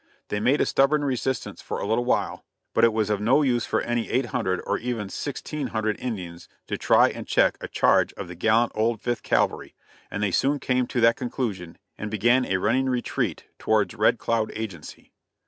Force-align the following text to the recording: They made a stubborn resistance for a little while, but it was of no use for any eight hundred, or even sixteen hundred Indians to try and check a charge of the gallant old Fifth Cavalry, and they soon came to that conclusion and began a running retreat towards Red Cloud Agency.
They 0.29 0.39
made 0.39 0.61
a 0.61 0.65
stubborn 0.65 1.05
resistance 1.05 1.61
for 1.61 1.77
a 1.79 1.85
little 1.85 2.05
while, 2.05 2.43
but 2.73 2.83
it 2.83 2.91
was 2.91 3.11
of 3.11 3.21
no 3.21 3.43
use 3.43 3.67
for 3.67 3.81
any 3.81 4.09
eight 4.09 4.25
hundred, 4.25 4.59
or 4.65 4.79
even 4.79 5.09
sixteen 5.09 5.67
hundred 5.67 5.99
Indians 5.99 6.49
to 6.65 6.75
try 6.75 7.09
and 7.11 7.27
check 7.27 7.55
a 7.61 7.67
charge 7.67 8.11
of 8.13 8.27
the 8.27 8.33
gallant 8.33 8.71
old 8.73 8.99
Fifth 8.99 9.21
Cavalry, 9.21 9.75
and 10.09 10.23
they 10.23 10.31
soon 10.31 10.57
came 10.59 10.87
to 10.87 11.01
that 11.01 11.17
conclusion 11.17 11.77
and 11.99 12.09
began 12.09 12.45
a 12.45 12.57
running 12.57 12.89
retreat 12.89 13.43
towards 13.59 13.93
Red 13.93 14.17
Cloud 14.17 14.49
Agency. 14.55 15.13